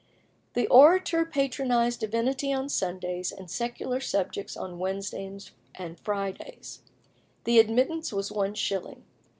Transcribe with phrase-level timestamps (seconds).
[0.55, 6.81] The Orator patronised divinity on Sundays, and secular subjects on Wednesdays and Fridays.
[7.43, 9.03] The admittance was one shilling.